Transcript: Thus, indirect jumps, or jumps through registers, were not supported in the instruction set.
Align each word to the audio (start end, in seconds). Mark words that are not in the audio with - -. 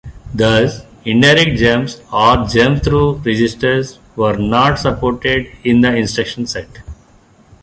Thus, 0.33 0.81
indirect 1.05 1.59
jumps, 1.59 2.01
or 2.11 2.45
jumps 2.47 2.87
through 2.87 3.17
registers, 3.23 3.99
were 4.15 4.35
not 4.35 4.79
supported 4.79 5.45
in 5.63 5.81
the 5.81 5.95
instruction 5.95 6.47
set. 6.47 6.79